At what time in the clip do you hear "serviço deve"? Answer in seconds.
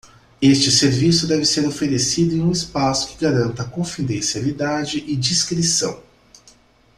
0.71-1.45